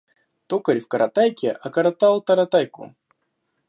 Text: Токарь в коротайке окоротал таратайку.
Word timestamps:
Токарь 0.47 0.79
в 0.83 0.87
коротайке 0.91 1.49
окоротал 1.67 2.15
таратайку. 2.27 2.83